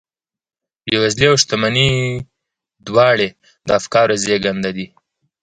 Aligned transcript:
بېوزلي 0.85 1.25
او 1.31 1.35
شتمني 1.41 1.89
دواړې 2.87 3.27
د 3.67 3.69
افکارو 3.79 4.15
زېږنده 4.23 4.71
دي. 4.77 4.87